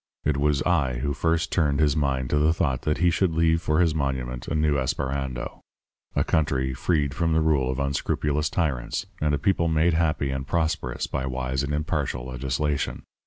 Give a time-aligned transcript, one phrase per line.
[0.25, 3.61] It was I who first turned his mind to the thought that he should leave
[3.61, 5.61] for his monument a new Esperando
[6.15, 10.47] a country freed from the rule of unscrupulous tyrants, and a people made happy and
[10.47, 13.03] prosperous by wise and impartial legislation.